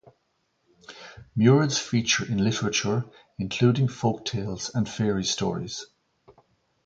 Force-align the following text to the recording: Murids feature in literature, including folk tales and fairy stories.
Murids 1.37 1.77
feature 1.77 2.25
in 2.25 2.43
literature, 2.43 3.05
including 3.37 3.87
folk 3.87 4.25
tales 4.25 4.71
and 4.73 4.89
fairy 4.89 5.23
stories. 5.23 5.85